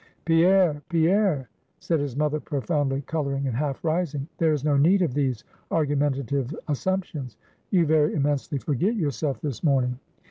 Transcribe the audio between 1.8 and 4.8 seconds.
his mother, profoundly coloring, and half rising; "there is no